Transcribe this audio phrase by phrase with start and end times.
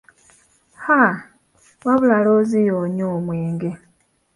[0.83, 1.01] Ha!
[1.85, 3.69] Wabula looziyo onywa omwenge.